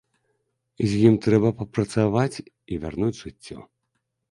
З 0.93 1.01
ім 1.09 1.13
трэба 1.25 1.49
папрацаваць 1.61 2.37
і 2.41 2.73
вярнуць 2.87 3.13
жыццё. 3.23 3.57